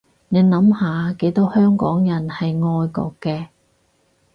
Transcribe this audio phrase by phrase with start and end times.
[0.29, 3.49] 你諗下幾多香港人係愛國嘅